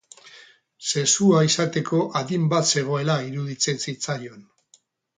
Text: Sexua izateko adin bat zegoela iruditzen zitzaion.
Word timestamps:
Sexua 0.91 1.43
izateko 1.49 2.01
adin 2.23 2.49
bat 2.57 2.75
zegoela 2.77 3.21
iruditzen 3.31 3.81
zitzaion. 3.89 4.47